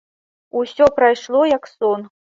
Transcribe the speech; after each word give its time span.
Усё 0.61 0.89
прайшло, 0.97 1.47
як 1.57 1.73
сон. 1.77 2.09